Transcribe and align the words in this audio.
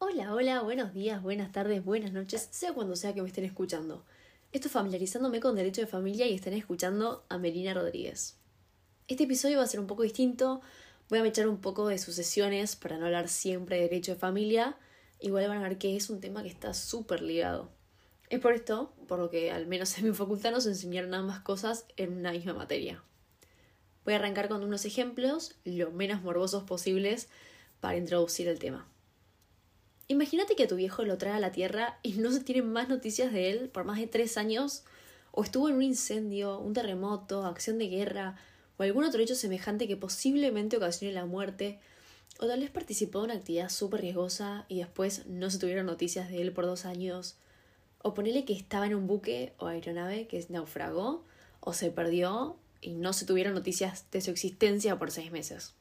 Hola, 0.00 0.32
hola, 0.32 0.62
buenos 0.62 0.94
días, 0.94 1.20
buenas 1.20 1.50
tardes, 1.50 1.84
buenas 1.84 2.12
noches, 2.12 2.46
sea 2.52 2.72
cuando 2.72 2.94
sea 2.94 3.14
que 3.14 3.20
me 3.20 3.26
estén 3.26 3.44
escuchando. 3.44 4.04
Esto 4.52 4.68
es 4.68 4.72
familiarizándome 4.72 5.40
con 5.40 5.56
derecho 5.56 5.80
de 5.80 5.88
familia 5.88 6.24
y 6.28 6.34
estén 6.34 6.52
escuchando 6.52 7.26
a 7.28 7.36
Melina 7.36 7.74
Rodríguez. 7.74 8.36
Este 9.08 9.24
episodio 9.24 9.58
va 9.58 9.64
a 9.64 9.66
ser 9.66 9.80
un 9.80 9.88
poco 9.88 10.04
distinto, 10.04 10.60
voy 11.08 11.18
a 11.18 11.26
echar 11.26 11.48
un 11.48 11.60
poco 11.60 11.88
de 11.88 11.98
sucesiones 11.98 12.76
para 12.76 12.96
no 12.96 13.06
hablar 13.06 13.28
siempre 13.28 13.74
de 13.74 13.82
derecho 13.82 14.12
de 14.12 14.20
familia, 14.20 14.76
igual 15.18 15.48
van 15.48 15.58
a 15.58 15.68
ver 15.68 15.78
que 15.78 15.96
es 15.96 16.10
un 16.10 16.20
tema 16.20 16.44
que 16.44 16.48
está 16.48 16.74
súper 16.74 17.20
ligado. 17.20 17.68
Es 18.30 18.38
por 18.38 18.52
esto, 18.52 18.94
por 19.08 19.18
lo 19.18 19.30
que 19.30 19.50
al 19.50 19.66
menos 19.66 19.98
en 19.98 20.04
mi 20.04 20.14
facultad 20.14 20.52
nos 20.52 20.66
enseñaron 20.66 21.12
ambas 21.12 21.40
cosas 21.40 21.86
en 21.96 22.16
una 22.18 22.30
misma 22.30 22.54
materia. 22.54 23.02
Voy 24.04 24.14
a 24.14 24.18
arrancar 24.18 24.48
con 24.48 24.62
unos 24.62 24.84
ejemplos, 24.84 25.56
lo 25.64 25.90
menos 25.90 26.22
morbosos 26.22 26.62
posibles, 26.62 27.28
para 27.80 27.96
introducir 27.96 28.46
el 28.46 28.60
tema. 28.60 28.88
Imagínate 30.10 30.56
que 30.56 30.64
a 30.64 30.68
tu 30.68 30.76
viejo 30.76 31.04
lo 31.04 31.18
trae 31.18 31.34
a 31.34 31.40
la 31.40 31.52
Tierra 31.52 31.98
y 32.02 32.12
no 32.12 32.32
se 32.32 32.40
tienen 32.40 32.72
más 32.72 32.88
noticias 32.88 33.30
de 33.30 33.50
él 33.50 33.68
por 33.68 33.84
más 33.84 33.98
de 33.98 34.06
tres 34.06 34.38
años, 34.38 34.82
o 35.32 35.44
estuvo 35.44 35.68
en 35.68 35.76
un 35.76 35.82
incendio, 35.82 36.58
un 36.58 36.72
terremoto, 36.72 37.44
acción 37.44 37.76
de 37.78 37.88
guerra, 37.88 38.36
o 38.78 38.84
algún 38.84 39.04
otro 39.04 39.20
hecho 39.20 39.34
semejante 39.34 39.86
que 39.86 39.98
posiblemente 39.98 40.78
ocasione 40.78 41.12
la 41.12 41.26
muerte, 41.26 41.78
o 42.40 42.46
tal 42.46 42.60
vez 42.60 42.70
participó 42.70 43.18
en 43.18 43.24
una 43.26 43.34
actividad 43.34 43.68
súper 43.68 44.00
riesgosa 44.00 44.64
y 44.68 44.78
después 44.78 45.26
no 45.26 45.50
se 45.50 45.58
tuvieron 45.58 45.84
noticias 45.84 46.30
de 46.30 46.40
él 46.40 46.52
por 46.52 46.64
dos 46.64 46.86
años, 46.86 47.36
o 48.00 48.14
ponele 48.14 48.46
que 48.46 48.54
estaba 48.54 48.86
en 48.86 48.94
un 48.94 49.06
buque 49.06 49.52
o 49.58 49.66
aeronave 49.66 50.26
que 50.26 50.42
naufragó, 50.48 51.22
o 51.60 51.74
se 51.74 51.90
perdió 51.90 52.56
y 52.80 52.92
no 52.92 53.12
se 53.12 53.26
tuvieron 53.26 53.52
noticias 53.52 54.06
de 54.10 54.22
su 54.22 54.30
existencia 54.30 54.98
por 54.98 55.10
seis 55.10 55.30
meses. 55.32 55.74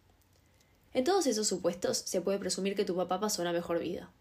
En 0.93 1.03
todos 1.03 1.27
esos 1.27 1.47
supuestos 1.47 1.97
se 1.97 2.21
puede 2.21 2.39
presumir 2.39 2.75
que 2.75 2.85
tu 2.85 2.95
papá 2.95 3.19
pasó 3.19 3.41
una 3.41 3.53
mejor 3.53 3.79
vida. 3.79 4.11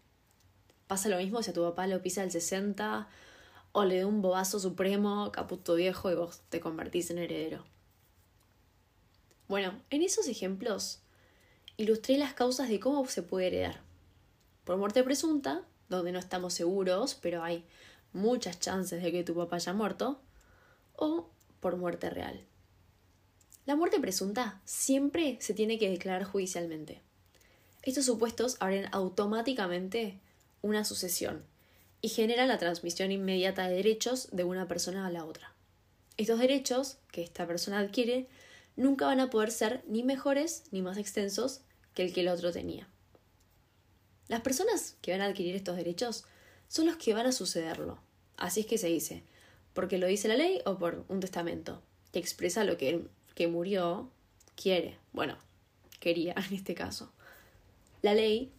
Pasa 0.87 1.09
lo 1.09 1.17
mismo 1.17 1.43
si 1.43 1.51
a 1.51 1.53
tu 1.53 1.63
papá 1.63 1.87
lo 1.87 2.01
pisa 2.01 2.23
el 2.23 2.31
60 2.31 3.07
o 3.71 3.83
le 3.83 3.99
da 3.99 4.07
un 4.07 4.21
bobazo 4.21 4.59
supremo, 4.59 5.31
caputo 5.31 5.75
viejo 5.75 6.11
y 6.11 6.15
vos 6.15 6.41
te 6.49 6.59
convertís 6.59 7.09
en 7.11 7.19
heredero. 7.19 7.65
Bueno, 9.47 9.73
en 9.89 10.01
esos 10.01 10.27
ejemplos 10.27 10.99
ilustré 11.77 12.17
las 12.17 12.33
causas 12.33 12.69
de 12.69 12.79
cómo 12.79 13.05
se 13.07 13.23
puede 13.23 13.47
heredar. 13.47 13.81
Por 14.63 14.77
muerte 14.77 15.03
presunta, 15.03 15.63
donde 15.89 16.11
no 16.11 16.19
estamos 16.19 16.53
seguros, 16.53 17.15
pero 17.15 17.43
hay 17.43 17.65
muchas 18.13 18.59
chances 18.59 19.01
de 19.01 19.11
que 19.11 19.23
tu 19.23 19.35
papá 19.35 19.57
haya 19.57 19.73
muerto, 19.73 20.19
o 20.95 21.29
por 21.59 21.77
muerte 21.77 22.09
real. 22.09 22.43
La 23.67 23.75
muerte 23.75 23.99
presunta 23.99 24.61
siempre 24.63 25.37
se 25.41 25.53
tiene 25.53 25.77
que 25.77 25.89
declarar 25.89 26.23
judicialmente. 26.23 27.01
Estos 27.83 28.05
supuestos 28.05 28.55
abren 28.61 28.87
automáticamente 28.93 30.21
una 30.61 30.85
sucesión 30.85 31.43
y 32.01 32.07
generan 32.07 32.47
la 32.47 32.59
transmisión 32.59 33.11
inmediata 33.11 33.67
de 33.67 33.75
derechos 33.75 34.29
de 34.31 34.45
una 34.45 34.69
persona 34.69 35.05
a 35.05 35.11
la 35.11 35.25
otra. 35.25 35.53
Estos 36.15 36.39
derechos 36.39 36.95
que 37.11 37.21
esta 37.21 37.45
persona 37.45 37.79
adquiere 37.79 38.29
nunca 38.77 39.05
van 39.05 39.19
a 39.19 39.29
poder 39.29 39.51
ser 39.51 39.83
ni 39.85 40.01
mejores 40.01 40.63
ni 40.71 40.81
más 40.81 40.97
extensos 40.97 41.59
que 41.93 42.03
el 42.03 42.13
que 42.13 42.21
el 42.21 42.29
otro 42.29 42.53
tenía. 42.53 42.87
Las 44.29 44.39
personas 44.39 44.95
que 45.01 45.11
van 45.11 45.19
a 45.19 45.25
adquirir 45.25 45.57
estos 45.57 45.75
derechos 45.75 46.23
son 46.69 46.85
los 46.85 46.95
que 46.95 47.13
van 47.13 47.25
a 47.25 47.33
sucederlo. 47.33 47.99
Así 48.37 48.61
es 48.61 48.65
que 48.65 48.77
se 48.77 48.87
dice, 48.87 49.23
porque 49.73 49.97
lo 49.97 50.07
dice 50.07 50.29
la 50.29 50.37
ley 50.37 50.61
o 50.65 50.77
por 50.77 51.03
un 51.09 51.19
testamento, 51.19 51.81
que 52.13 52.19
expresa 52.19 52.63
lo 52.63 52.77
que 52.77 53.09
que 53.37 53.47
murió 53.47 54.09
quiere, 54.55 54.97
bueno, 55.13 55.37
quería 55.99 56.33
en 56.49 56.55
este 56.55 56.73
caso. 56.73 57.13
La 58.01 58.15
ley 58.15 58.51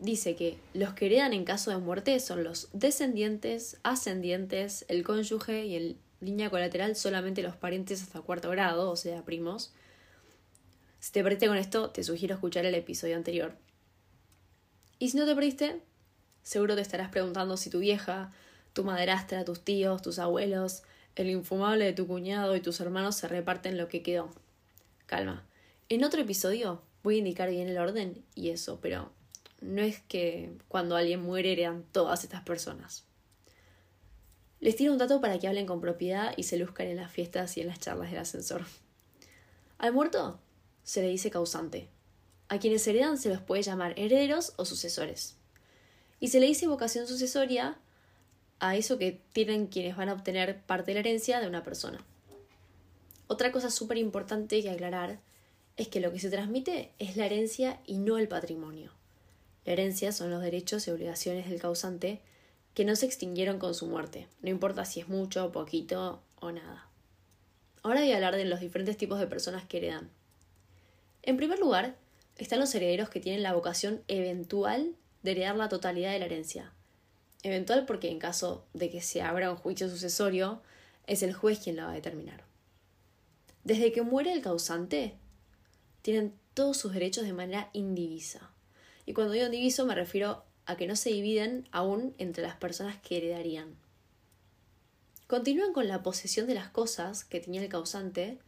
dice 0.00 0.36
que 0.36 0.58
los 0.74 0.92
que 0.92 1.06
heredan 1.06 1.32
en 1.32 1.46
caso 1.46 1.70
de 1.70 1.78
muerte 1.78 2.20
son 2.20 2.44
los 2.44 2.68
descendientes, 2.74 3.78
ascendientes, 3.84 4.84
el 4.88 5.02
cónyuge 5.02 5.64
y 5.64 5.76
en 5.76 5.96
línea 6.20 6.50
colateral 6.50 6.94
solamente 6.94 7.42
los 7.42 7.56
parientes 7.56 8.02
hasta 8.02 8.20
cuarto 8.20 8.50
grado, 8.50 8.90
o 8.90 8.96
sea, 8.96 9.24
primos. 9.24 9.72
Si 11.00 11.10
te 11.10 11.22
perdiste 11.22 11.46
con 11.46 11.56
esto, 11.56 11.88
te 11.88 12.04
sugiero 12.04 12.34
escuchar 12.34 12.66
el 12.66 12.74
episodio 12.74 13.16
anterior. 13.16 13.56
Y 14.98 15.08
si 15.08 15.16
no 15.16 15.24
te 15.24 15.34
perdiste, 15.34 15.80
seguro 16.42 16.74
te 16.74 16.82
estarás 16.82 17.08
preguntando 17.08 17.56
si 17.56 17.70
tu 17.70 17.78
vieja, 17.78 18.30
tu 18.74 18.84
madrastra, 18.84 19.46
tus 19.46 19.64
tíos, 19.64 20.02
tus 20.02 20.18
abuelos, 20.18 20.82
el 21.18 21.30
infumable 21.30 21.84
de 21.84 21.92
tu 21.92 22.06
cuñado 22.06 22.54
y 22.54 22.60
tus 22.60 22.80
hermanos 22.80 23.16
se 23.16 23.26
reparten 23.26 23.76
lo 23.76 23.88
que 23.88 24.02
quedó. 24.02 24.30
Calma. 25.06 25.44
En 25.88 26.04
otro 26.04 26.20
episodio 26.20 26.80
voy 27.02 27.16
a 27.16 27.18
indicar 27.18 27.50
bien 27.50 27.68
el 27.68 27.78
orden 27.78 28.24
y 28.36 28.50
eso, 28.50 28.78
pero 28.80 29.10
no 29.60 29.82
es 29.82 30.00
que 30.00 30.52
cuando 30.68 30.94
alguien 30.94 31.20
muere 31.20 31.52
heredan 31.52 31.84
todas 31.90 32.22
estas 32.22 32.42
personas. 32.42 33.04
Les 34.60 34.76
tiro 34.76 34.92
un 34.92 34.98
dato 34.98 35.20
para 35.20 35.38
que 35.38 35.48
hablen 35.48 35.66
con 35.66 35.80
propiedad 35.80 36.34
y 36.36 36.44
se 36.44 36.56
luzcan 36.56 36.86
en 36.86 36.96
las 36.96 37.10
fiestas 37.10 37.56
y 37.56 37.62
en 37.62 37.68
las 37.68 37.80
charlas 37.80 38.10
del 38.10 38.20
ascensor. 38.20 38.64
Al 39.78 39.92
muerto 39.92 40.38
se 40.84 41.02
le 41.02 41.08
dice 41.08 41.30
causante. 41.30 41.88
A 42.48 42.58
quienes 42.58 42.86
heredan 42.86 43.18
se 43.18 43.28
los 43.28 43.40
puede 43.40 43.62
llamar 43.62 43.98
herederos 43.98 44.52
o 44.56 44.64
sucesores. 44.64 45.36
Y 46.20 46.28
se 46.28 46.38
le 46.38 46.46
dice 46.46 46.66
vocación 46.66 47.06
sucesoria 47.06 47.76
a 48.60 48.76
eso 48.76 48.98
que 48.98 49.20
tienen 49.32 49.66
quienes 49.66 49.96
van 49.96 50.08
a 50.08 50.14
obtener 50.14 50.60
parte 50.62 50.90
de 50.90 50.94
la 50.94 51.00
herencia 51.00 51.40
de 51.40 51.48
una 51.48 51.62
persona. 51.62 52.04
Otra 53.26 53.52
cosa 53.52 53.70
súper 53.70 53.98
importante 53.98 54.62
que 54.62 54.70
aclarar 54.70 55.18
es 55.76 55.88
que 55.88 56.00
lo 56.00 56.12
que 56.12 56.18
se 56.18 56.30
transmite 56.30 56.90
es 56.98 57.16
la 57.16 57.26
herencia 57.26 57.80
y 57.86 57.98
no 57.98 58.18
el 58.18 58.26
patrimonio. 58.26 58.92
La 59.64 59.72
herencia 59.74 60.12
son 60.12 60.30
los 60.30 60.42
derechos 60.42 60.88
y 60.88 60.90
obligaciones 60.90 61.48
del 61.48 61.60
causante 61.60 62.20
que 62.74 62.84
no 62.84 62.96
se 62.96 63.06
extinguieron 63.06 63.58
con 63.58 63.74
su 63.74 63.86
muerte, 63.86 64.28
no 64.40 64.50
importa 64.50 64.84
si 64.84 65.00
es 65.00 65.08
mucho, 65.08 65.52
poquito 65.52 66.22
o 66.40 66.52
nada. 66.52 66.86
Ahora 67.82 68.00
voy 68.00 68.12
a 68.12 68.16
hablar 68.16 68.36
de 68.36 68.44
los 68.44 68.60
diferentes 68.60 68.96
tipos 68.96 69.20
de 69.20 69.26
personas 69.26 69.64
que 69.64 69.78
heredan. 69.78 70.10
En 71.22 71.36
primer 71.36 71.58
lugar, 71.58 71.96
están 72.38 72.60
los 72.60 72.74
herederos 72.74 73.08
que 73.08 73.20
tienen 73.20 73.42
la 73.42 73.52
vocación 73.52 74.02
eventual 74.08 74.94
de 75.22 75.32
heredar 75.32 75.56
la 75.56 75.68
totalidad 75.68 76.12
de 76.12 76.18
la 76.18 76.26
herencia, 76.26 76.72
Eventual 77.42 77.86
porque 77.86 78.10
en 78.10 78.18
caso 78.18 78.66
de 78.74 78.90
que 78.90 79.00
se 79.00 79.22
abra 79.22 79.50
un 79.50 79.56
juicio 79.56 79.88
sucesorio, 79.88 80.62
es 81.06 81.22
el 81.22 81.32
juez 81.32 81.60
quien 81.60 81.76
lo 81.76 81.84
va 81.84 81.92
a 81.92 81.94
determinar. 81.94 82.44
Desde 83.64 83.92
que 83.92 84.02
muere 84.02 84.32
el 84.32 84.42
causante, 84.42 85.14
tienen 86.02 86.34
todos 86.54 86.76
sus 86.76 86.92
derechos 86.92 87.24
de 87.24 87.32
manera 87.32 87.70
indivisa. 87.72 88.50
Y 89.06 89.12
cuando 89.12 89.32
digo 89.32 89.46
indiviso 89.46 89.86
me 89.86 89.94
refiero 89.94 90.44
a 90.66 90.76
que 90.76 90.86
no 90.86 90.96
se 90.96 91.10
dividen 91.10 91.66
aún 91.70 92.14
entre 92.18 92.42
las 92.42 92.56
personas 92.56 92.96
que 93.00 93.16
heredarían. 93.16 93.76
Continúan 95.26 95.72
con 95.72 95.88
la 95.88 96.02
posesión 96.02 96.46
de 96.46 96.54
las 96.54 96.68
cosas 96.68 97.24
que 97.24 97.40
tenía 97.40 97.62
el 97.62 97.68
causante. 97.68 98.38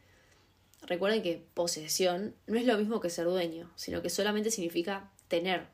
Recuerden 0.81 1.21
que 1.21 1.45
posesión 1.53 2.35
no 2.47 2.57
es 2.57 2.65
lo 2.65 2.77
mismo 2.77 2.99
que 3.01 3.09
ser 3.09 3.25
dueño, 3.25 3.71
sino 3.75 4.01
que 4.01 4.09
solamente 4.09 4.51
significa 4.51 5.11
tener, 5.27 5.67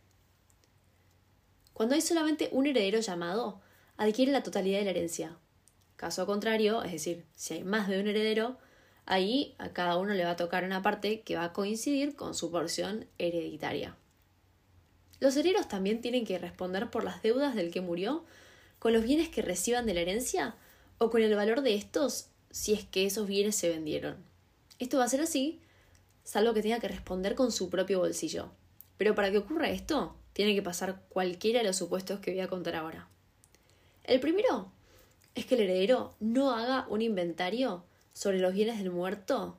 cuando 1.78 1.94
hay 1.94 2.02
solamente 2.02 2.50
un 2.54 2.66
heredero 2.66 3.02
llamado, 3.02 3.62
adquiere 3.98 4.32
la 4.32 4.42
totalidad 4.42 4.80
de 4.80 4.86
la 4.86 4.90
herencia. 4.90 5.38
Caso 5.96 6.26
contrario, 6.26 6.82
es 6.82 6.92
decir, 6.92 7.24
si 7.36 7.54
hay 7.54 7.64
más 7.64 7.88
de 7.88 8.00
un 8.00 8.08
heredero, 8.08 8.58
ahí 9.06 9.54
a 9.60 9.70
cada 9.74 9.98
uno 9.98 10.16
le 10.16 10.24
va 10.24 10.32
a 10.32 10.36
tocar 10.36 10.64
una 10.64 10.82
parte 10.82 11.22
que 11.22 11.36
va 11.36 11.44
a 11.44 11.54
coincidir 11.54 12.16
con 12.16 12.34
su 12.34 12.50
porción 12.50 13.06
hereditaria. 13.20 13.96
Los 15.20 15.38
herederos 15.38 15.68
también 15.68 16.02
tienen 16.02 16.26
que 16.26 16.40
responder 16.40 16.90
por 16.90 17.04
las 17.04 17.22
deudas 17.22 17.54
del 17.54 17.70
que 17.70 17.82
murió, 17.82 18.26
con 18.80 18.92
los 18.92 19.04
bienes 19.04 19.30
que 19.30 19.44
reciban 19.44 19.86
de 19.86 19.94
la 19.94 20.02
herencia 20.02 20.56
o 20.98 21.12
con 21.12 21.22
el 21.22 21.36
valor 21.36 21.62
de 21.62 21.76
estos 21.76 22.30
si 22.50 22.74
es 22.74 22.86
que 22.86 23.06
esos 23.06 23.28
bienes 23.28 23.56
se 23.56 23.70
vendieron. 23.70 24.16
Esto 24.80 24.98
va 24.98 25.04
a 25.04 25.10
ser 25.10 25.22
así, 25.22 25.62
salvo 26.24 26.56
que 26.56 26.64
tenga 26.64 26.80
que 26.80 26.88
responder 26.88 27.36
con 27.36 27.52
su 27.52 27.70
propio 27.70 28.00
bolsillo. 28.00 28.50
Pero 28.98 29.14
para 29.14 29.30
que 29.30 29.38
ocurra 29.38 29.70
esto, 29.70 30.16
tiene 30.38 30.54
que 30.54 30.62
pasar 30.62 31.02
cualquiera 31.10 31.62
de 31.62 31.66
los 31.66 31.78
supuestos 31.78 32.20
que 32.20 32.30
voy 32.30 32.42
a 32.42 32.48
contar 32.48 32.76
ahora. 32.76 33.08
El 34.04 34.20
primero 34.20 34.72
es 35.34 35.48
que 35.48 35.56
el 35.56 35.62
heredero 35.62 36.14
no 36.20 36.52
haga 36.52 36.86
un 36.90 37.02
inventario 37.02 37.86
sobre 38.14 38.38
los 38.38 38.54
bienes 38.54 38.78
del 38.78 38.92
muerto 38.92 39.58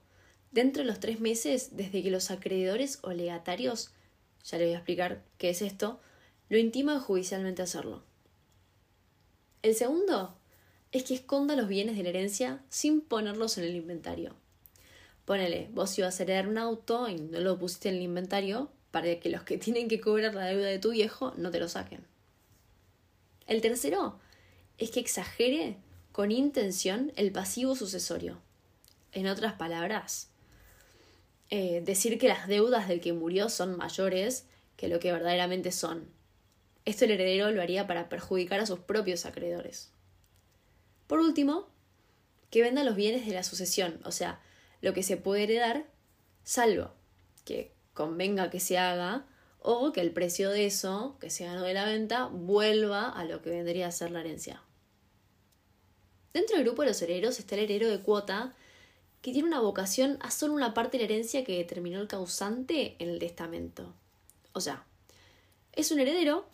dentro 0.52 0.84
de 0.84 0.86
los 0.86 1.00
tres 1.00 1.18
meses 1.18 1.76
desde 1.76 2.00
que 2.00 2.12
los 2.12 2.30
acreedores 2.30 3.00
o 3.02 3.10
legatarios, 3.10 3.90
ya 4.44 4.56
le 4.58 4.66
voy 4.66 4.74
a 4.74 4.76
explicar 4.76 5.24
qué 5.36 5.50
es 5.50 5.62
esto, 5.62 5.98
lo 6.48 6.58
intiman 6.58 7.00
judicialmente 7.00 7.62
hacerlo. 7.62 8.04
El 9.62 9.74
segundo 9.74 10.38
es 10.92 11.02
que 11.02 11.14
esconda 11.14 11.56
los 11.56 11.66
bienes 11.66 11.96
de 11.96 12.04
la 12.04 12.10
herencia 12.10 12.62
sin 12.68 13.00
ponerlos 13.00 13.58
en 13.58 13.64
el 13.64 13.74
inventario. 13.74 14.36
Ponele, 15.24 15.70
vos 15.72 15.98
ibas 15.98 16.20
a 16.20 16.22
heredar 16.22 16.46
un 16.46 16.56
auto 16.56 17.08
y 17.08 17.16
no 17.16 17.40
lo 17.40 17.58
pusiste 17.58 17.88
en 17.88 17.96
el 17.96 18.02
inventario, 18.02 18.70
para 18.90 19.20
que 19.20 19.28
los 19.28 19.42
que 19.42 19.58
tienen 19.58 19.88
que 19.88 20.00
cobrar 20.00 20.34
la 20.34 20.46
deuda 20.46 20.66
de 20.66 20.78
tu 20.78 20.90
viejo 20.90 21.34
no 21.36 21.50
te 21.50 21.60
lo 21.60 21.68
saquen. 21.68 22.04
El 23.46 23.60
tercero 23.60 24.18
es 24.78 24.90
que 24.90 25.00
exagere 25.00 25.76
con 26.12 26.30
intención 26.30 27.12
el 27.16 27.32
pasivo 27.32 27.74
sucesorio. 27.74 28.40
En 29.12 29.26
otras 29.26 29.54
palabras, 29.54 30.28
eh, 31.50 31.82
decir 31.84 32.18
que 32.18 32.28
las 32.28 32.46
deudas 32.46 32.88
del 32.88 33.00
que 33.00 33.12
murió 33.12 33.48
son 33.48 33.76
mayores 33.76 34.46
que 34.76 34.88
lo 34.88 35.00
que 35.00 35.12
verdaderamente 35.12 35.72
son. 35.72 36.08
Esto 36.84 37.04
el 37.04 37.12
heredero 37.12 37.50
lo 37.50 37.62
haría 37.62 37.86
para 37.86 38.08
perjudicar 38.08 38.60
a 38.60 38.66
sus 38.66 38.78
propios 38.80 39.26
acreedores. 39.26 39.90
Por 41.06 41.20
último, 41.20 41.68
que 42.50 42.62
venda 42.62 42.84
los 42.84 42.96
bienes 42.96 43.26
de 43.26 43.32
la 43.32 43.42
sucesión, 43.42 44.00
o 44.04 44.12
sea, 44.12 44.40
lo 44.80 44.94
que 44.94 45.02
se 45.02 45.16
puede 45.16 45.44
heredar, 45.44 45.86
salvo 46.44 46.92
que 47.44 47.72
convenga 47.98 48.48
que 48.48 48.60
se 48.60 48.78
haga 48.78 49.26
o 49.58 49.92
que 49.92 50.00
el 50.00 50.12
precio 50.12 50.50
de 50.50 50.66
eso 50.66 51.16
que 51.20 51.30
se 51.30 51.44
ganó 51.44 51.62
de 51.64 51.74
la 51.74 51.84
venta 51.84 52.26
vuelva 52.26 53.10
a 53.10 53.24
lo 53.24 53.42
que 53.42 53.50
vendría 53.50 53.88
a 53.88 53.90
ser 53.90 54.12
la 54.12 54.20
herencia. 54.20 54.62
Dentro 56.32 56.54
del 56.54 56.64
grupo 56.64 56.82
de 56.82 56.88
los 56.88 57.02
herederos 57.02 57.40
está 57.40 57.56
el 57.56 57.62
heredero 57.62 57.88
de 57.88 58.00
cuota, 58.00 58.54
que 59.20 59.32
tiene 59.32 59.48
una 59.48 59.58
vocación 59.58 60.16
a 60.20 60.30
solo 60.30 60.54
una 60.54 60.74
parte 60.74 60.96
de 60.96 61.04
la 61.04 61.12
herencia 61.12 61.42
que 61.42 61.58
determinó 61.58 62.00
el 62.00 62.06
causante 62.06 62.94
en 63.00 63.08
el 63.08 63.18
testamento. 63.18 63.92
O 64.52 64.60
sea, 64.60 64.84
es 65.72 65.90
un 65.90 65.98
heredero, 65.98 66.46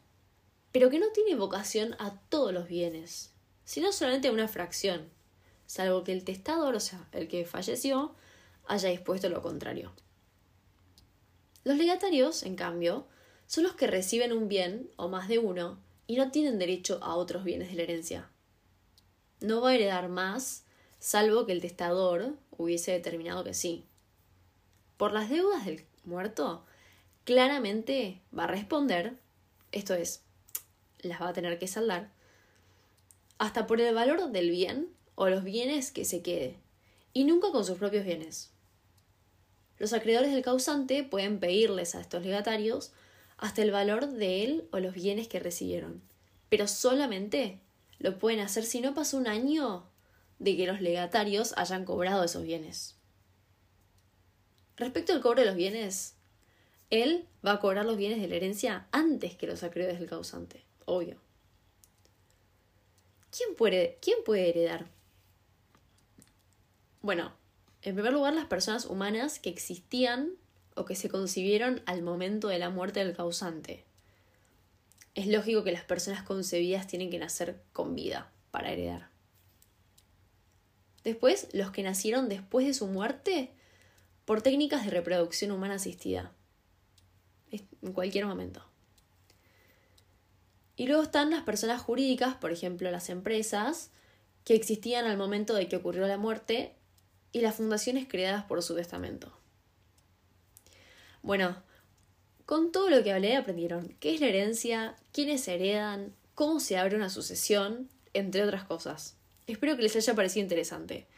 pero 0.73 0.89
que 0.89 0.99
no 0.99 1.09
tiene 1.13 1.35
vocación 1.35 1.95
a 1.99 2.19
todos 2.31 2.55
los 2.55 2.69
bienes, 2.69 3.35
sino 3.67 3.93
solamente 3.93 4.29
a 4.29 4.33
una 4.33 4.49
fracción, 4.49 5.11
salvo 5.67 6.05
que 6.05 6.13
el 6.13 6.25
testador, 6.25 6.75
o 6.75 6.81
sea, 6.81 7.07
el 7.13 7.29
que 7.29 7.45
falleció, 7.45 8.15
haya 8.67 8.89
dispuesto 8.89 9.29
lo 9.29 9.43
contrario. 9.43 9.93
Los 11.65 11.79
legatarios, 11.79 12.43
en 12.43 12.57
cambio, 12.57 13.07
son 13.47 13.65
los 13.65 13.75
que 13.75 13.87
reciben 13.87 14.33
un 14.33 14.49
bien, 14.49 14.91
o 14.97 15.09
más 15.09 15.29
de 15.29 15.39
uno, 15.39 15.79
y 16.07 16.17
no 16.17 16.31
tienen 16.31 16.59
derecho 16.59 16.99
a 17.03 17.17
otros 17.17 17.45
bienes 17.45 17.71
de 17.71 17.77
la 17.77 17.83
herencia. 17.83 18.31
No 19.41 19.63
va 19.63 19.71
a 19.71 19.75
heredar 19.75 20.09
más, 20.09 20.65
salvo 20.99 21.47
que 21.47 21.53
el 21.53 21.61
testador 21.61 22.35
hubiese 22.57 22.93
determinado 22.93 23.45
que 23.45 23.55
sí. 23.55 23.85
Por 24.97 25.13
las 25.13 25.31
deudas 25.31 25.65
del 25.65 25.85
muerto, 26.05 26.65
claramente 27.25 28.21
va 28.37 28.45
a 28.45 28.49
responder, 28.49 29.17
esto 29.73 29.95
es, 29.95 30.23
las 31.01 31.21
va 31.21 31.29
a 31.29 31.33
tener 31.33 31.59
que 31.59 31.67
saldar, 31.67 32.11
hasta 33.39 33.67
por 33.67 33.81
el 33.81 33.95
valor 33.95 34.31
del 34.31 34.51
bien 34.51 34.89
o 35.15 35.29
los 35.29 35.45
bienes 35.45 35.91
que 35.93 36.05
se 36.05 36.23
quede, 36.23 36.57
y 37.13 37.25
nunca 37.25 37.51
con 37.51 37.65
sus 37.65 37.79
propios 37.79 38.05
bienes. 38.05 38.54
Los 39.79 39.93
acreedores 39.93 40.33
del 40.33 40.43
causante 40.43 41.03
pueden 41.03 41.41
pedirles 41.41 41.95
a 41.95 42.01
estos 42.01 42.25
legatarios 42.25 42.93
hasta 43.37 43.63
el 43.63 43.71
valor 43.71 44.07
de 44.07 44.45
él 44.45 44.69
o 44.71 44.79
los 44.79 44.95
bienes 44.95 45.29
que 45.29 45.41
recibieron, 45.41 46.03
pero 46.49 46.69
solamente 46.69 47.61
lo 47.99 48.19
pueden 48.19 48.41
hacer 48.41 48.65
si 48.65 48.81
no 48.81 48.95
pasó 48.95 49.17
un 49.17 49.27
año 49.27 49.89
de 50.39 50.57
que 50.57 50.67
los 50.67 50.81
legatarios 50.81 51.55
hayan 51.57 51.85
cobrado 51.85 52.25
esos 52.25 52.45
bienes. 52.45 52.97
Respecto 54.77 55.13
al 55.13 55.21
cobro 55.21 55.41
de 55.41 55.47
los 55.47 55.57
bienes, 55.57 56.17
él 56.91 57.27
va 57.45 57.53
a 57.53 57.61
cobrar 57.61 57.85
los 57.85 57.97
bienes 57.97 58.21
de 58.21 58.29
la 58.29 58.37
herencia 58.37 58.87
antes 58.93 59.37
que 59.37 59.47
los 59.47 59.63
acreedores 59.63 60.01
del 60.01 60.09
causante, 60.09 60.65
obvio. 60.85 61.19
¿Quién 63.37 63.55
puede, 63.57 63.99
quién 64.01 64.19
puede 64.25 64.49
heredar? 64.49 64.87
Bueno, 67.03 67.33
en 67.85 67.95
primer 67.95 68.15
lugar, 68.15 68.33
las 68.33 68.47
personas 68.47 68.87
humanas 68.87 69.39
que 69.39 69.51
existían 69.51 70.31
o 70.75 70.87
que 70.87 70.97
se 70.97 71.11
concibieron 71.11 71.83
al 71.85 72.03
momento 72.03 72.49
de 72.49 72.59
la 72.59 72.71
muerte 72.71 73.05
del 73.05 73.15
causante. 73.15 73.85
Es 75.15 75.27
lógico 75.27 75.63
que 75.65 75.71
las 75.71 75.85
personas 75.85 76.23
concebidas 76.23 76.87
tienen 76.87 77.11
que 77.11 77.19
nacer 77.19 77.61
con 77.75 77.95
vida 77.95 78.33
para 78.51 78.73
heredar. 78.73 79.11
Después, 81.05 81.49
los 81.53 81.73
que 81.73 81.83
nacieron 81.83 82.31
después 82.31 82.67
de 82.67 82.73
su 82.73 82.87
muerte 82.87 83.51
por 84.25 84.41
técnicas 84.41 84.87
de 84.87 84.91
reproducción 84.91 85.51
humana 85.51 85.75
asistida. 85.75 86.33
En 87.51 87.93
cualquier 87.93 88.25
momento. 88.25 88.65
Y 90.75 90.87
luego 90.87 91.03
están 91.03 91.31
las 91.31 91.43
personas 91.43 91.83
jurídicas, 91.83 92.35
por 92.35 92.51
ejemplo 92.51 92.91
las 92.91 93.11
empresas, 93.11 93.91
que 94.43 94.55
existían 94.55 95.05
al 95.05 95.19
momento 95.19 95.55
de 95.55 95.69
que 95.69 95.77
ocurrió 95.77 96.07
la 96.07 96.17
muerte 96.17 96.75
y 97.35 97.41
las 97.41 97.57
fundaciones 97.57 98.07
creadas 98.09 98.45
por 98.45 98.63
su 98.63 98.77
testamento. 98.77 99.37
Bueno, 101.21 101.57
con 102.47 102.71
todo 102.71 102.89
lo 102.89 103.03
que 103.03 103.13
hablé 103.13 103.37
aprendieron 103.37 103.89
qué 103.99 104.15
es 104.15 104.21
la 104.21 104.29
herencia, 104.29 104.95
quiénes 105.13 105.47
heredan, 105.49 106.15
cómo 106.37 106.61
se 106.61 106.79
abre 106.79 106.95
una 106.95 107.11
sucesión, 107.11 107.91
entre 108.13 108.45
otras 108.45 108.63
cosas. 108.63 109.17
Espero 109.49 109.75
que 109.75 109.83
les 109.83 109.97
haya 109.97 110.15
parecido 110.15 110.45
interesante. 110.45 111.09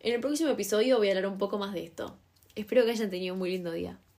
En 0.00 0.12
el 0.12 0.20
próximo 0.20 0.50
episodio 0.50 0.98
voy 0.98 1.08
a 1.08 1.12
hablar 1.12 1.26
un 1.26 1.38
poco 1.38 1.58
más 1.58 1.72
de 1.72 1.84
esto. 1.84 2.18
Espero 2.54 2.84
que 2.84 2.90
hayan 2.90 3.08
tenido 3.08 3.32
un 3.32 3.38
muy 3.38 3.50
lindo 3.50 3.72
día. 3.72 3.98